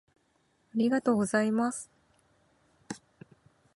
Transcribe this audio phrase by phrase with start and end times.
[0.73, 1.91] ありがとうございます